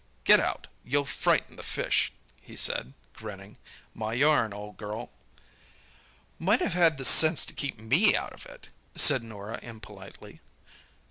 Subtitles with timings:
[0.23, 2.11] "Get out—you'll frighten the fish!"
[2.41, 3.57] he said, grinning.
[3.93, 5.11] "My yarn, old girl."
[6.39, 10.41] "Might have had the sense to keep me out of it," said Norah impolitely.